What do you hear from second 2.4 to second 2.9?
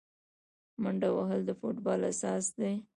دی.